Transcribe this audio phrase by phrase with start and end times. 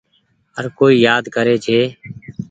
[0.55, 1.79] هر ڪوئي يآد ڪري ڇي۔